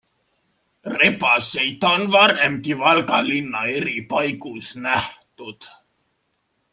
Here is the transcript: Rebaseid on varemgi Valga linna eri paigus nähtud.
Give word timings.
Rebaseid 1.01 1.83
on 1.91 2.05
varemgi 2.15 2.79
Valga 2.81 3.19
linna 3.27 3.61
eri 3.81 3.95
paigus 4.15 4.73
nähtud. 4.87 5.69